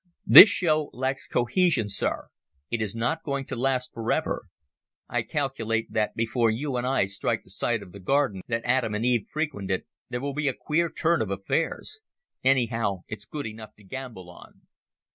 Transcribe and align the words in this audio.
This 0.25 0.49
show 0.49 0.89
lacks 0.93 1.27
cohesion, 1.27 1.87
Sir. 1.87 2.29
It 2.71 2.81
is 2.81 2.95
not 2.95 3.21
going 3.21 3.45
to 3.45 3.55
last 3.55 3.91
for 3.93 4.11
ever. 4.11 4.47
I 5.07 5.21
calculate 5.21 5.93
that 5.93 6.15
before 6.15 6.49
you 6.49 6.75
and 6.75 6.87
I 6.87 7.05
strike 7.05 7.43
the 7.43 7.51
site 7.51 7.83
of 7.83 7.91
the 7.91 7.99
garden 7.99 8.41
that 8.47 8.63
Adam 8.65 8.95
and 8.95 9.05
Eve 9.05 9.27
frequented 9.29 9.85
there 10.09 10.19
will 10.21 10.33
be 10.33 10.47
a 10.47 10.55
queer 10.55 10.89
turn 10.89 11.21
of 11.21 11.29
affairs. 11.29 11.99
Anyhow, 12.43 13.03
it's 13.07 13.25
good 13.27 13.45
enough 13.45 13.75
to 13.75 13.83
gamble 13.83 14.27
on." 14.31 14.61